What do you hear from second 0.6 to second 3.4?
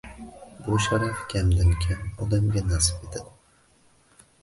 Bu sharaf kamdan-kam odamga nasib etadi